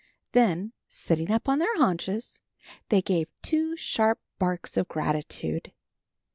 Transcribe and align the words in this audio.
Then, 0.31 0.73
sitting 0.87 1.29
up 1.29 1.47
on 1.47 1.59
their 1.59 1.77
haunches, 1.77 2.41
they 2.89 3.03
gave 3.03 3.29
two 3.43 3.77
sharp 3.77 4.19
barks 4.39 4.75
of 4.75 4.87
gratitude. 4.87 5.73